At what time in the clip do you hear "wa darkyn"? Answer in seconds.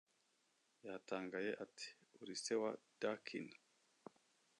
2.61-3.47